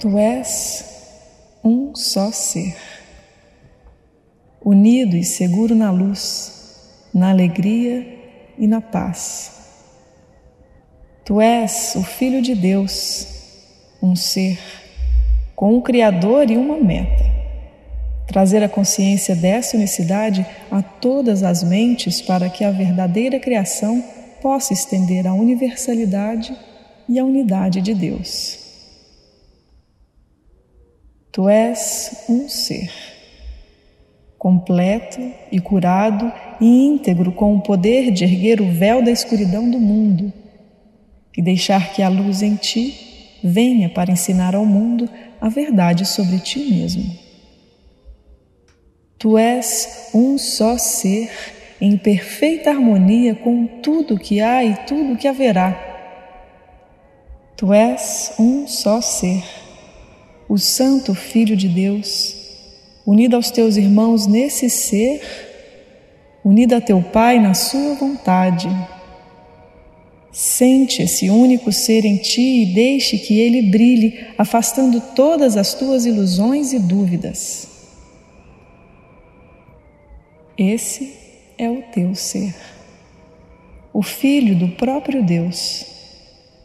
[0.00, 0.82] Tu és
[1.62, 2.74] um só ser,
[4.64, 8.06] unido e seguro na luz, na alegria
[8.56, 9.52] e na paz.
[11.22, 13.26] Tu és o Filho de Deus,
[14.02, 14.58] um ser
[15.54, 17.30] com um Criador e uma meta.
[18.26, 24.02] Trazer a consciência dessa unicidade a todas as mentes para que a verdadeira criação
[24.40, 26.56] possa estender a universalidade
[27.06, 28.59] e a unidade de Deus.
[31.32, 32.90] Tu és um ser,
[34.36, 35.20] completo
[35.52, 40.32] e curado e íntegro com o poder de erguer o véu da escuridão do mundo
[41.36, 45.08] e deixar que a luz em ti venha para ensinar ao mundo
[45.40, 47.04] a verdade sobre ti mesmo.
[49.18, 51.30] Tu és um só ser
[51.80, 55.78] em perfeita harmonia com tudo que há e tudo que haverá.
[57.56, 59.44] Tu és um só ser,
[60.50, 62.36] o Santo Filho de Deus,
[63.06, 65.22] unido aos teus irmãos nesse ser,
[66.44, 68.68] unido a teu Pai na sua vontade
[70.32, 76.06] Sente esse único ser em ti e deixe que ele brilhe, afastando todas as tuas
[76.06, 77.68] ilusões e dúvidas.
[80.56, 81.14] Esse
[81.58, 82.54] é o teu ser,
[83.92, 85.84] o Filho do próprio Deus,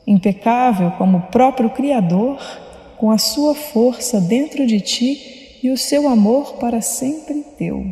[0.05, 2.37] impecável como o próprio Criador,
[2.97, 7.85] com a sua força dentro de ti e o seu amor para sempre teu.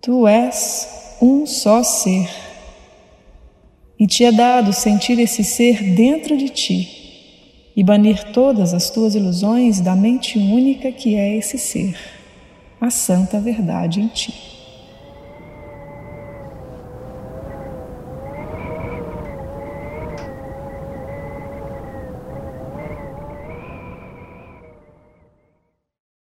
[0.00, 2.28] Tu és um só ser
[3.98, 6.98] e te é dado sentir esse ser dentro de ti
[7.76, 11.96] e banir todas as tuas ilusões da mente única que é esse ser,
[12.80, 14.57] a santa verdade em ti.